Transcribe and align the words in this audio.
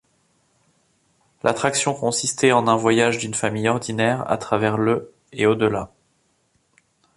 L'attraction 1.43 1.93
consistait 1.93 2.51
en 2.53 2.65
un 2.67 2.75
voyage 2.75 3.19
d'une 3.19 3.35
famille 3.35 3.69
ordinaire 3.69 4.23
à 4.31 4.37
travers 4.39 4.79
le 4.79 5.13
et 5.31 5.45
au-delà. 5.45 5.91